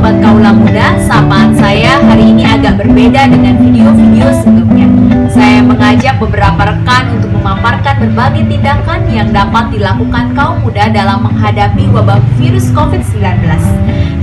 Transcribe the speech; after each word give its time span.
Sobat 0.00 0.16
Kaula 0.24 0.56
Muda, 0.56 0.96
sapaan 1.04 1.52
saya 1.52 2.00
hari 2.00 2.32
ini 2.32 2.40
agak 2.40 2.80
berbeda 2.80 3.20
dengan 3.28 3.60
video-video 3.60 4.32
sebelumnya. 4.32 4.88
Saya 5.28 5.60
mengajak 5.60 6.16
beberapa 6.16 6.72
rekan 6.72 7.20
untuk 7.20 7.28
memaparkan 7.36 8.08
berbagai 8.08 8.48
tindakan 8.48 9.04
yang 9.12 9.28
dapat 9.28 9.68
dilakukan 9.76 10.32
kaum 10.32 10.56
muda 10.64 10.88
dalam 10.88 11.20
menghadapi 11.28 11.84
wabah 11.92 12.16
virus 12.40 12.72
COVID-19. 12.72 13.44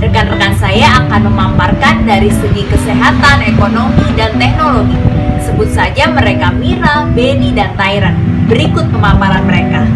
Rekan-rekan 0.02 0.58
saya 0.58 0.98
akan 1.06 1.30
memaparkan 1.30 2.02
dari 2.02 2.34
segi 2.34 2.66
kesehatan, 2.66 3.46
ekonomi, 3.46 4.02
dan 4.18 4.34
teknologi. 4.34 4.98
Sebut 5.46 5.70
saja 5.70 6.10
mereka 6.10 6.50
Mira, 6.58 7.06
Benny, 7.14 7.54
dan 7.54 7.78
Tyron. 7.78 8.18
Berikut 8.50 8.82
pemaparan 8.90 9.46
mereka. 9.46 9.86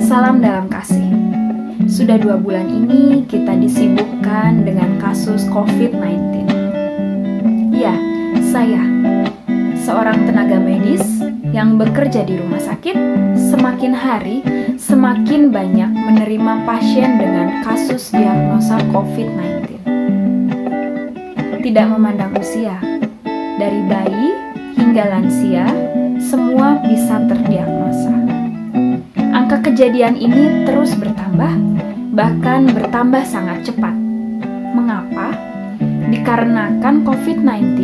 Salam 0.00 0.40
dalam 0.40 0.72
kasih. 0.72 1.11
Sudah 1.92 2.16
dua 2.16 2.40
bulan 2.40 2.72
ini 2.72 3.28
kita 3.28 3.52
disibukkan 3.52 4.64
dengan 4.64 4.96
kasus 4.96 5.44
COVID-19. 5.52 6.48
Ya, 7.76 7.92
saya, 8.48 8.80
seorang 9.76 10.24
tenaga 10.24 10.56
medis 10.56 11.04
yang 11.52 11.76
bekerja 11.76 12.24
di 12.24 12.40
rumah 12.40 12.64
sakit, 12.64 12.96
semakin 13.36 13.92
hari 13.92 14.40
semakin 14.80 15.52
banyak 15.52 15.92
menerima 15.92 16.64
pasien 16.64 17.20
dengan 17.20 17.60
kasus 17.60 18.08
diagnosa 18.08 18.80
COVID-19. 18.88 19.84
Tidak 21.60 21.86
memandang 21.92 22.32
usia, 22.40 22.80
dari 23.60 23.84
bayi 23.84 24.32
hingga 24.80 25.12
lansia, 25.12 25.68
semua 26.16 26.80
bisa 26.88 27.20
terdiagnosa. 27.28 28.21
Angka 29.52 29.68
kejadian 29.68 30.16
ini 30.16 30.64
terus 30.64 30.96
bertambah 30.96 31.52
bahkan 32.16 32.72
bertambah 32.72 33.20
sangat 33.20 33.68
cepat. 33.68 33.92
Mengapa? 34.72 35.36
Dikarenakan 36.08 37.04
COVID-19, 37.04 37.76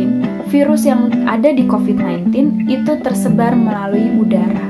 virus 0.49 0.89
yang 0.89 1.13
ada 1.29 1.53
di 1.53 1.69
COVID-19 1.69 2.65
itu 2.65 2.91
tersebar 3.05 3.53
melalui 3.53 4.09
udara. 4.17 4.65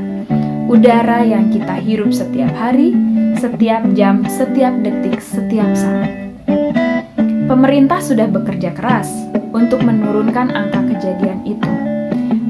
Udara 0.67 1.23
yang 1.23 1.47
kita 1.47 1.79
hirup 1.79 2.11
setiap 2.11 2.51
hari, 2.51 2.91
setiap 3.39 3.79
jam, 3.95 4.27
setiap 4.27 4.75
detik, 4.83 5.23
setiap 5.23 5.71
saat. 5.79 6.35
Pemerintah 7.47 8.03
sudah 8.03 8.27
bekerja 8.27 8.75
keras 8.75 9.07
untuk 9.55 9.79
menurunkan 9.87 10.51
angka 10.51 10.83
kejadian 10.83 11.47
itu. 11.47 11.71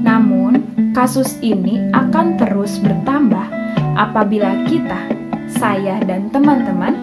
Namun, 0.02 0.66
kasus 0.98 1.38
ini 1.46 1.94
akan 1.94 2.42
terus 2.42 2.82
bertambah 2.82 3.59
apabila 4.00 4.64
kita 4.64 5.12
saya 5.52 6.00
dan 6.08 6.32
teman-teman 6.32 6.96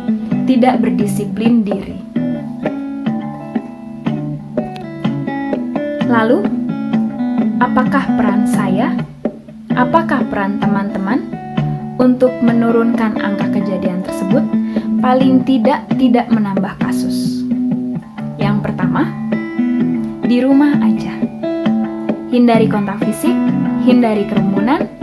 tidak 0.48 0.80
berdisiplin 0.80 1.60
diri. 1.60 2.00
Lalu, 6.08 6.40
apakah 7.60 8.04
peran 8.16 8.48
saya? 8.48 8.96
Apakah 9.76 10.24
peran 10.32 10.56
teman-teman 10.56 11.20
untuk 12.00 12.32
menurunkan 12.40 13.20
angka 13.20 13.52
kejadian 13.52 14.00
tersebut? 14.00 14.40
Paling 15.04 15.44
tidak 15.44 15.84
tidak 16.00 16.32
menambah 16.32 16.80
kasus. 16.80 17.44
Yang 18.40 18.72
pertama, 18.72 19.04
di 20.24 20.40
rumah 20.40 20.80
aja. 20.80 21.12
Hindari 22.32 22.70
kontak 22.72 23.04
fisik, 23.04 23.36
hindari 23.84 24.24
kerumunan, 24.24 24.95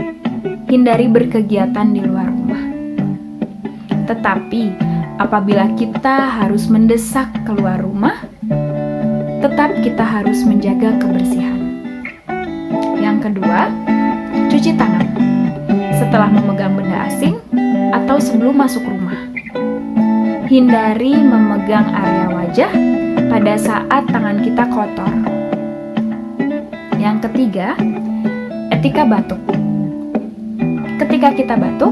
hindari 0.74 1.06
berkegiatan 1.06 1.94
di 1.94 2.02
luar 2.02 2.26
rumah. 2.26 2.62
Tetapi 4.10 4.62
apabila 5.22 5.70
kita 5.78 6.42
harus 6.42 6.66
mendesak 6.66 7.30
keluar 7.46 7.78
rumah, 7.78 8.26
tetap 9.38 9.70
kita 9.86 10.02
harus 10.02 10.42
menjaga 10.42 10.98
kebersihan. 10.98 11.78
Yang 12.98 13.30
kedua, 13.30 13.70
cuci 14.50 14.74
tangan 14.74 15.06
setelah 15.94 16.26
memegang 16.26 16.74
benda 16.74 17.06
asing 17.06 17.38
atau 17.94 18.18
sebelum 18.18 18.58
masuk 18.58 18.82
rumah. 18.82 19.30
Hindari 20.50 21.14
memegang 21.14 21.86
area 21.94 22.26
wajah 22.34 22.72
pada 23.30 23.54
saat 23.54 24.02
tangan 24.10 24.42
kita 24.42 24.66
kotor. 24.74 25.12
Yang 26.98 27.30
ketiga, 27.30 27.78
etika 28.74 29.06
batuk. 29.06 29.63
Ketika 30.94 31.34
kita 31.34 31.58
batuk, 31.58 31.90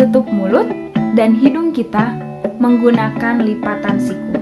tutup 0.00 0.24
mulut 0.32 0.64
dan 1.12 1.36
hidung 1.36 1.76
kita 1.76 2.16
menggunakan 2.56 3.44
lipatan 3.44 4.00
siku 4.00 4.40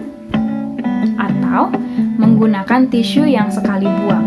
atau 1.19 1.75
menggunakan 2.19 2.87
tisu 2.87 3.27
yang 3.27 3.51
sekali 3.51 3.91
buang. 3.91 4.27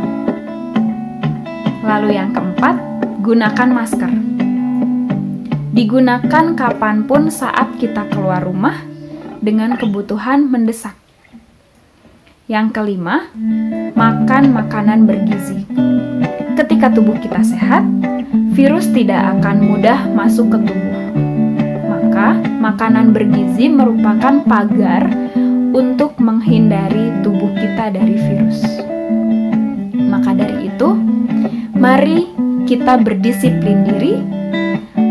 Lalu 1.88 2.20
yang 2.20 2.36
keempat, 2.36 2.76
gunakan 3.24 3.70
masker. 3.72 4.12
Digunakan 5.72 6.46
kapan 6.60 7.08
pun 7.08 7.32
saat 7.32 7.80
kita 7.80 8.12
keluar 8.12 8.44
rumah 8.44 8.76
dengan 9.40 9.80
kebutuhan 9.80 10.52
mendesak. 10.52 11.00
Yang 12.52 12.76
kelima, 12.76 13.32
makan 13.96 14.52
makanan 14.52 15.08
bergizi. 15.08 15.64
Ketika 16.60 16.92
tubuh 16.92 17.16
kita 17.24 17.40
sehat, 17.40 17.88
virus 18.52 18.92
tidak 18.92 19.40
akan 19.40 19.64
mudah 19.64 20.08
masuk 20.12 20.52
ke 20.54 20.58
tubuh 20.68 20.92
maka 22.22 22.38
makanan 22.60 23.16
bergizi 23.16 23.72
merupakan 23.72 24.44
pagar 24.44 25.08
untuk 25.72 26.20
menghindari 26.20 27.10
tubuh 27.24 27.50
kita 27.56 27.90
dari 27.90 28.20
virus. 28.20 28.62
Maka 29.96 30.36
dari 30.36 30.68
itu, 30.68 30.92
mari 31.72 32.30
kita 32.70 33.00
berdisiplin 33.00 33.88
diri 33.88 34.20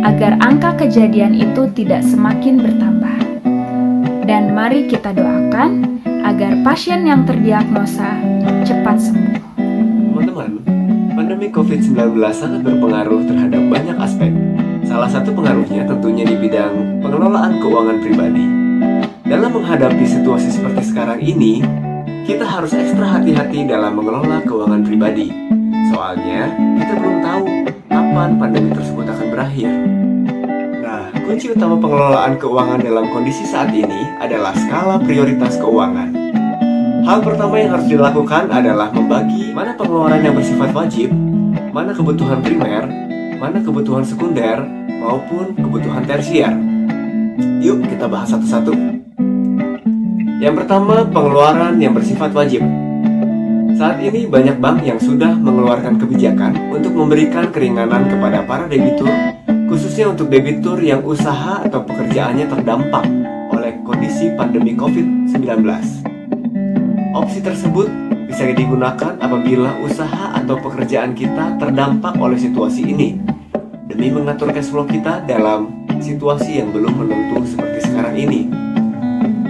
agar 0.05 0.39
angka 0.45 0.87
kejadian 0.87 1.35
itu 1.35 1.73
tidak 1.73 2.05
semakin 2.05 2.63
bertambah. 2.63 3.19
Dan 4.29 4.53
mari 4.55 4.87
kita 4.87 5.11
doakan 5.17 5.99
agar 6.05 6.61
pasien 6.63 7.09
yang 7.09 7.27
terdiagnosa 7.27 8.21
cepat 8.63 9.03
sembuh. 9.03 9.50
Pandemi 11.41 11.57
COVID-19 11.57 12.21
sangat 12.37 12.61
berpengaruh 12.69 13.25
terhadap 13.25 13.65
banyak 13.73 13.97
aspek, 13.97 14.29
Salah 14.85 15.09
satu 15.09 15.33
pengaruhnya 15.33 15.89
tentunya 15.89 16.29
di 16.29 16.37
bidang 16.37 17.01
pengelolaan 17.01 17.57
keuangan 17.65 17.97
pribadi. 17.97 18.45
Dalam 19.25 19.49
menghadapi 19.49 20.05
situasi 20.05 20.53
seperti 20.53 20.93
sekarang 20.93 21.17
ini, 21.17 21.65
kita 22.29 22.45
harus 22.45 22.77
ekstra 22.77 23.17
hati-hati 23.17 23.65
dalam 23.65 23.97
mengelola 23.97 24.45
keuangan 24.45 24.85
pribadi. 24.85 25.33
Soalnya, 25.89 26.53
kita 26.77 26.93
belum 27.01 27.17
tahu 27.25 27.45
kapan 27.89 28.31
pandemi 28.37 28.71
tersebut 28.77 29.09
akan 29.09 29.27
berakhir. 29.33 29.73
Nah, 30.85 31.09
kunci 31.25 31.57
utama 31.57 31.81
pengelolaan 31.81 32.37
keuangan 32.37 32.85
dalam 32.85 33.09
kondisi 33.17 33.49
saat 33.49 33.73
ini 33.73 34.13
adalah 34.21 34.53
skala 34.53 35.01
prioritas 35.01 35.57
keuangan. 35.57 36.13
Hal 37.01 37.25
pertama 37.25 37.57
yang 37.57 37.81
harus 37.81 37.89
dilakukan 37.89 38.53
adalah 38.53 38.93
membagi 38.93 39.57
mana 39.57 39.73
pengeluaran 39.73 40.21
yang 40.21 40.37
bersifat 40.37 40.69
wajib, 40.77 41.09
mana 41.71 41.95
kebutuhan 41.95 42.43
primer, 42.43 42.83
mana 43.39 43.63
kebutuhan 43.63 44.03
sekunder, 44.03 44.59
maupun 44.99 45.55
kebutuhan 45.55 46.03
tersier. 46.03 46.51
Yuk 47.63 47.87
kita 47.87 48.11
bahas 48.11 48.35
satu-satu. 48.35 48.75
Yang 50.43 50.55
pertama, 50.65 51.07
pengeluaran 51.07 51.79
yang 51.79 51.95
bersifat 51.95 52.35
wajib. 52.35 52.67
Saat 53.79 54.03
ini 54.03 54.29
banyak 54.29 54.61
bank 54.61 54.85
yang 54.85 55.01
sudah 55.01 55.33
mengeluarkan 55.33 55.97
kebijakan 55.97 56.53
untuk 56.75 56.93
memberikan 56.93 57.49
keringanan 57.49 58.11
kepada 58.13 58.45
para 58.45 58.65
debitur, 58.67 59.09
khususnya 59.71 60.11
untuk 60.11 60.29
debitur 60.29 60.77
yang 60.83 61.01
usaha 61.07 61.65
atau 61.65 61.81
pekerjaannya 61.87 62.51
terdampak 62.51 63.07
oleh 63.55 63.79
kondisi 63.87 64.29
pandemi 64.37 64.75
COVID-19. 64.77 65.65
Opsi 67.15 67.39
tersebut 67.41 68.10
bisa 68.31 68.47
digunakan 68.55 69.19
apabila 69.19 69.83
usaha 69.83 70.39
atau 70.39 70.55
pekerjaan 70.63 71.19
kita 71.19 71.59
terdampak 71.59 72.15
oleh 72.15 72.39
situasi 72.39 72.87
ini 72.87 73.19
demi 73.91 74.07
mengatur 74.07 74.55
cash 74.55 74.71
flow 74.71 74.87
kita 74.87 75.27
dalam 75.27 75.83
situasi 75.99 76.63
yang 76.63 76.71
belum 76.71 76.95
menentu 76.95 77.43
seperti 77.43 77.91
sekarang 77.91 78.15
ini. 78.15 78.47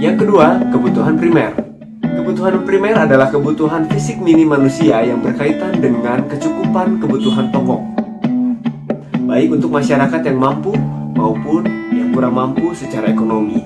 Yang 0.00 0.24
kedua, 0.24 0.64
kebutuhan 0.72 1.20
primer. 1.20 1.52
Kebutuhan 2.00 2.64
primer 2.64 2.96
adalah 3.04 3.28
kebutuhan 3.28 3.84
fisik 3.92 4.16
mini 4.16 4.48
manusia 4.48 5.04
yang 5.04 5.20
berkaitan 5.20 5.76
dengan 5.76 6.24
kecukupan 6.24 7.04
kebutuhan 7.04 7.52
pokok. 7.52 7.84
Baik 9.28 9.60
untuk 9.60 9.76
masyarakat 9.76 10.24
yang 10.24 10.40
mampu 10.40 10.72
maupun 11.12 11.68
yang 11.92 12.16
kurang 12.16 12.32
mampu 12.32 12.72
secara 12.72 13.12
ekonomi. 13.12 13.60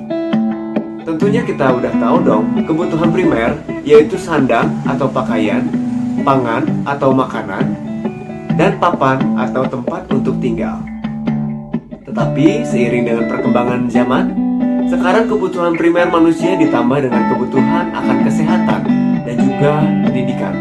Tentunya 1.05 1.45
kita 1.45 1.69
udah 1.69 1.93
tahu 2.01 2.17
dong, 2.25 2.45
kebutuhan 2.65 3.13
primer 3.13 3.61
yaitu 3.85 4.17
sandang 4.17 4.73
atau 4.89 5.05
pakaian, 5.05 5.61
pangan 6.25 6.65
atau 6.89 7.13
makanan, 7.13 7.77
dan 8.57 8.81
papan 8.81 9.21
atau 9.37 9.69
tempat 9.69 10.09
untuk 10.09 10.41
tinggal. 10.41 10.81
Tetapi 12.09 12.65
seiring 12.65 13.05
dengan 13.05 13.25
perkembangan 13.29 13.93
zaman, 13.93 14.27
Sekarang 14.85 15.27
kebutuhan 15.27 15.73
primer 15.81 16.07
manusia 16.13 16.61
ditambah 16.61 17.09
dengan 17.09 17.33
kebutuhan 17.33 17.89
akan 17.97 18.17
kesehatan 18.21 18.81
dan 19.25 19.37
juga 19.41 19.81
pendidikan. 19.81 20.55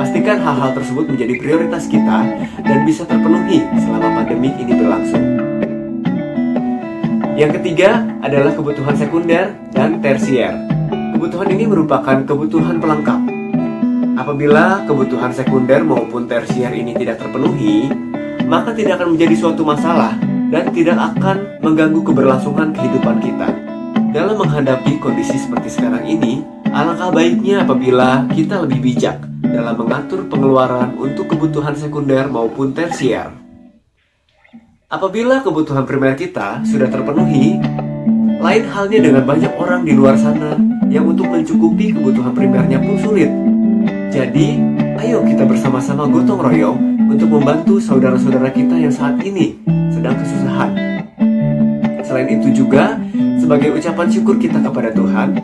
Pastikan 0.00 0.40
hal-hal 0.40 0.72
tersebut 0.72 1.12
menjadi 1.12 1.36
prioritas 1.36 1.86
kita 1.92 2.18
dan 2.64 2.78
bisa 2.88 3.04
terpenuhi 3.04 3.68
selama 3.78 4.16
pandemi 4.16 4.50
ini 4.56 4.72
berlangsung. 4.74 5.51
Yang 7.32 7.60
ketiga 7.60 8.04
adalah 8.20 8.52
kebutuhan 8.52 8.92
sekunder 8.92 9.56
dan 9.72 10.04
tersier. 10.04 10.52
Kebutuhan 11.16 11.48
ini 11.48 11.64
merupakan 11.64 12.20
kebutuhan 12.28 12.76
pelengkap. 12.76 13.20
Apabila 14.20 14.84
kebutuhan 14.84 15.32
sekunder 15.32 15.80
maupun 15.80 16.28
tersier 16.28 16.68
ini 16.76 16.92
tidak 16.92 17.24
terpenuhi, 17.24 17.88
maka 18.44 18.76
tidak 18.76 19.00
akan 19.00 19.16
menjadi 19.16 19.34
suatu 19.40 19.64
masalah 19.64 20.12
dan 20.52 20.68
tidak 20.76 21.00
akan 21.00 21.56
mengganggu 21.64 22.04
keberlangsungan 22.04 22.76
kehidupan 22.76 23.16
kita. 23.24 23.48
Dalam 24.12 24.36
menghadapi 24.36 25.00
kondisi 25.00 25.40
seperti 25.40 25.72
sekarang 25.72 26.04
ini, 26.04 26.44
alangkah 26.68 27.08
baiknya 27.08 27.64
apabila 27.64 28.28
kita 28.28 28.60
lebih 28.60 28.92
bijak 28.92 29.24
dalam 29.40 29.80
mengatur 29.80 30.28
pengeluaran 30.28 31.00
untuk 31.00 31.32
kebutuhan 31.32 31.72
sekunder 31.72 32.28
maupun 32.28 32.76
tersier. 32.76 33.41
Apabila 34.92 35.40
kebutuhan 35.40 35.88
primer 35.88 36.12
kita 36.12 36.60
sudah 36.68 36.84
terpenuhi, 36.84 37.56
lain 38.44 38.64
halnya 38.68 39.00
dengan 39.00 39.24
banyak 39.24 39.48
orang 39.56 39.88
di 39.88 39.96
luar 39.96 40.20
sana 40.20 40.52
yang 40.92 41.08
untuk 41.08 41.32
mencukupi 41.32 41.96
kebutuhan 41.96 42.36
primernya 42.36 42.76
pun 42.76 43.00
sulit. 43.00 43.32
Jadi, 44.12 44.60
ayo 45.00 45.24
kita 45.24 45.48
bersama-sama 45.48 46.04
gotong 46.12 46.44
royong 46.44 47.08
untuk 47.08 47.24
membantu 47.32 47.80
saudara-saudara 47.80 48.52
kita 48.52 48.76
yang 48.76 48.92
saat 48.92 49.16
ini 49.24 49.56
sedang 49.88 50.12
kesusahan. 50.12 50.76
Selain 52.04 52.28
itu 52.28 52.52
juga, 52.52 53.00
sebagai 53.40 53.72
ucapan 53.72 54.12
syukur 54.12 54.36
kita 54.36 54.60
kepada 54.60 54.92
Tuhan, 54.92 55.40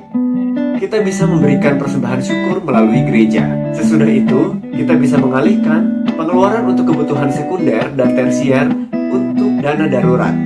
kita 0.77 1.01
bisa 1.01 1.25
memberikan 1.25 1.81
persembahan 1.81 2.21
syukur 2.21 2.61
melalui 2.61 3.01
gereja. 3.01 3.49
Sesudah 3.73 4.13
itu, 4.13 4.61
kita 4.77 4.93
bisa 5.01 5.17
mengalihkan 5.17 6.05
pengeluaran 6.21 6.69
untuk 6.69 6.93
kebutuhan 6.93 7.33
sekunder 7.33 7.89
dan 7.97 8.13
tersier 8.13 8.69
untuk 9.11 9.61
dana 9.65 9.89
darurat. 9.89 10.37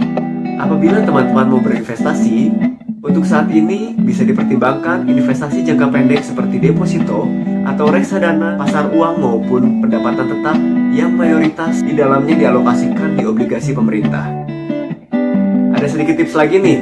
Apabila 0.58 1.02
teman-teman 1.02 1.46
mau 1.50 1.60
berinvestasi, 1.60 2.54
untuk 3.02 3.26
saat 3.26 3.50
ini 3.50 3.98
bisa 3.98 4.22
dipertimbangkan 4.22 5.10
investasi 5.10 5.66
jangka 5.66 5.90
pendek 5.90 6.22
seperti 6.22 6.62
deposito 6.62 7.26
atau 7.66 7.90
reksadana 7.90 8.54
pasar 8.54 8.94
uang 8.94 9.18
maupun 9.18 9.82
pendapatan 9.82 10.30
tetap 10.30 10.56
yang 10.94 11.10
mayoritas 11.10 11.82
di 11.82 11.98
dalamnya 11.98 12.38
dialokasikan 12.38 13.18
di 13.18 13.26
obligasi 13.26 13.74
pemerintah. 13.74 14.22
Ada 15.74 15.98
sedikit 15.98 16.14
tips 16.14 16.38
lagi 16.38 16.62
nih. 16.62 16.78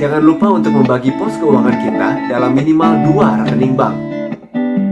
Jangan 0.00 0.24
lupa 0.24 0.48
untuk 0.48 0.72
membagi 0.72 1.12
pos 1.20 1.36
keuangan 1.36 1.76
kita 1.84 2.08
dalam 2.32 2.56
minimal 2.56 3.12
dua 3.12 3.44
rekening 3.44 3.76
bank. 3.76 3.94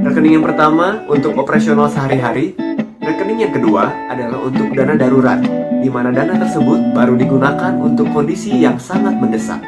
Rekening 0.04 0.36
yang 0.36 0.44
pertama 0.44 1.08
untuk 1.08 1.40
operasional 1.40 1.88
sehari-hari, 1.88 2.52
rekening 3.00 3.48
yang 3.48 3.52
kedua 3.56 3.88
adalah 4.12 4.44
untuk 4.44 4.76
dana 4.76 4.92
darurat, 4.92 5.40
di 5.80 5.88
mana 5.88 6.12
dana 6.12 6.36
tersebut 6.36 6.92
baru 6.92 7.16
digunakan 7.16 7.72
untuk 7.80 8.12
kondisi 8.12 8.52
yang 8.60 8.76
sangat 8.76 9.16
mendesak. 9.16 9.64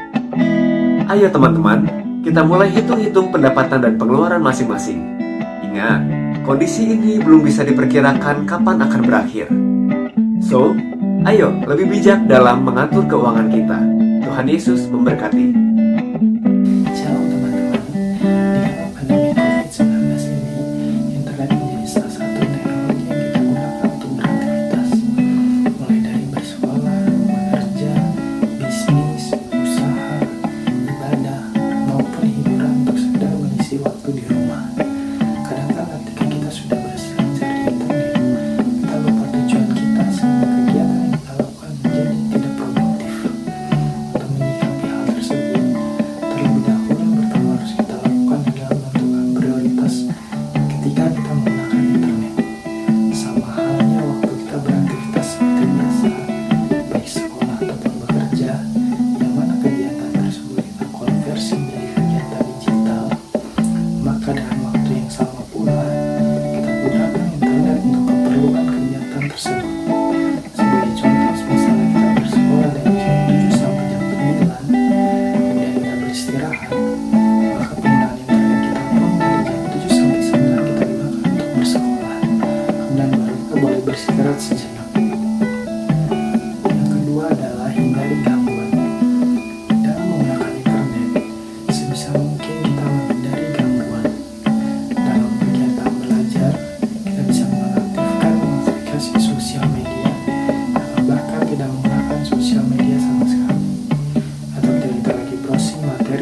Ayo 1.09 1.32
teman-teman, 1.32 1.88
kita 2.20 2.44
mulai 2.44 2.69
hitung-hitung 2.69 3.32
pendapatan 3.32 3.81
dan 3.81 3.97
pengeluaran 3.97 4.44
masing-masing. 4.44 5.00
Ingat, 5.64 6.00
kondisi 6.44 6.93
ini 6.93 7.19
belum 7.19 7.43
bisa 7.43 7.64
diperkirakan 7.64 8.44
kapan 8.44 8.76
akan 8.85 9.00
berakhir. 9.03 9.47
So, 10.44 10.76
ayo 11.25 11.53
lebih 11.64 11.88
bijak 11.88 12.29
dalam 12.29 12.62
mengatur 12.62 13.09
keuangan 13.09 13.49
kita. 13.49 13.79
Tuhan 14.23 14.47
Yesus 14.49 14.88
memberkati. 14.88 15.62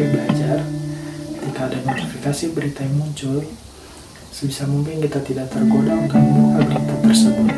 Belajar. 0.09 0.59
Ketika 1.37 1.61
ada 1.69 1.78
notifikasi 1.85 2.45
berita 2.57 2.80
yang 2.80 2.97
muncul 2.97 3.45
sebisa 4.30 4.64
mungkin 4.64 5.04
kita 5.04 5.21
tidak 5.21 5.52
tergoda 5.52 5.92
untuk 6.00 6.16
membuka 6.16 6.64
berita 6.64 6.95
tersebut 7.04 7.50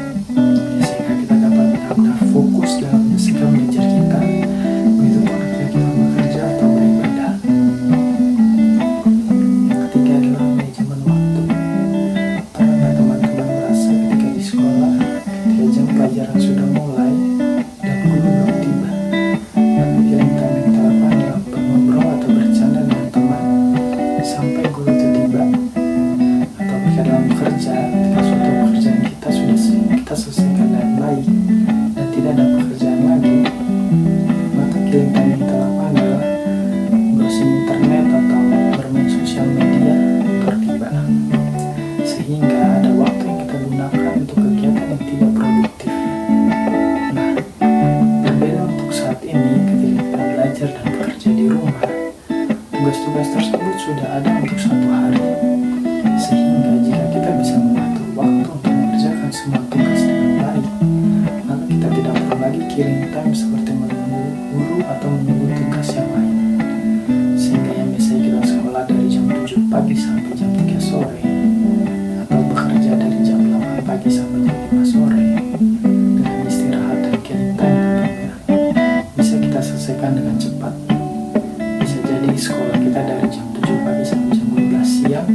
time 34.92 35.08
yang 35.24 35.40
kita 35.40 35.54
lakukan 35.56 35.88
adalah 35.96 36.24
browsing 37.16 37.50
internet 37.64 38.04
atau 38.12 38.40
bermain 38.76 39.08
sosial 39.08 39.48
media 39.48 39.94
agar 40.20 40.56
tiba 40.60 40.88
sehingga 42.04 42.60
ada 42.60 42.90
waktu 43.00 43.24
yang 43.24 43.38
kita 43.40 43.56
gunakan 43.56 44.12
untuk 44.20 44.36
kegiatan 44.36 44.86
yang 44.92 45.00
tidak 45.00 45.30
produktif. 45.32 45.92
Nah 47.16 47.32
berbeda 48.20 48.60
untuk 48.68 48.90
saat 48.92 49.18
ini 49.24 49.52
ketika 49.64 50.02
kita 50.04 50.24
belajar 50.28 50.68
dan 50.76 50.84
bekerja 50.84 51.28
di 51.40 51.44
rumah 51.48 51.84
tugas-tugas 52.68 53.28
tersebut 53.32 53.74
sudah 53.80 54.08
ada 54.20 54.30
untuk 54.44 54.58
satu 54.60 54.88
hari. 54.92 55.24
Sehingga 56.20 56.72
jika 56.84 57.04
kita 57.16 57.30
bisa 57.40 57.56
mengatur 57.56 57.91
pagi 73.92 74.08
sampai 74.08 74.48
jam 74.48 74.56
5 74.72 74.88
sore. 74.88 75.28
Dengan 76.16 76.48
istirahat 76.48 76.98
dan 77.04 77.16
killing 77.20 77.52
tentunya 77.60 78.32
bisa 79.12 79.36
kita 79.36 79.60
selesaikan 79.60 80.16
dengan 80.16 80.36
cepat. 80.40 80.72
Bisa 81.76 82.00
jadi 82.00 82.32
sekolah 82.32 82.80
kita 82.80 83.00
dari 83.04 83.28
jam 83.28 83.44
tujuh 83.52 83.76
pagi 83.84 84.04
sampai 84.08 84.32
jam 84.32 84.48
12 84.48 84.80
siang 84.80 85.28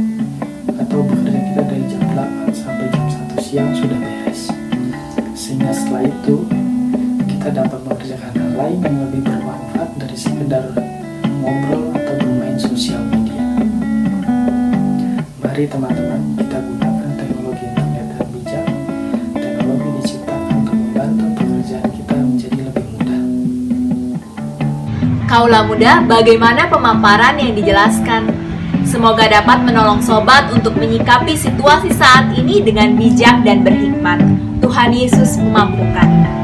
atau 0.74 1.06
bekerja 1.06 1.38
kita 1.38 1.62
dari 1.70 1.84
jam 1.86 2.02
delapan 2.10 2.50
sampai 2.50 2.86
jam 2.90 3.06
satu 3.06 3.36
siang 3.38 3.70
sudah 3.78 3.94
beres. 3.94 4.50
Sehingga 5.38 5.70
setelah 5.70 6.10
itu 6.10 6.42
kita 7.30 7.62
dapat 7.62 7.78
mengerjakan 7.86 8.32
hal 8.42 8.50
lain 8.58 8.78
yang 8.82 8.96
lebih 9.06 9.22
bermanfaat 9.22 9.90
dari 10.02 10.18
sekedar 10.18 10.66
ngobrol 11.46 11.94
atau 11.94 12.14
bermain 12.26 12.58
sosial 12.58 13.06
media. 13.06 13.46
Mari 15.46 15.64
teman-teman 15.70 16.34
kita 16.42 16.58
gunakan 16.58 16.87
Kaulah 25.28 25.68
muda, 25.68 26.00
bagaimana 26.08 26.72
pemaparan 26.72 27.36
yang 27.36 27.52
dijelaskan? 27.52 28.32
Semoga 28.88 29.28
dapat 29.28 29.60
menolong 29.60 30.00
sobat 30.00 30.48
untuk 30.56 30.72
menyikapi 30.72 31.36
situasi 31.36 31.92
saat 31.92 32.32
ini 32.32 32.64
dengan 32.64 32.96
bijak 32.96 33.44
dan 33.44 33.60
berhikmat. 33.60 34.24
Tuhan 34.64 34.88
Yesus 34.96 35.36
memampukan. 35.36 36.37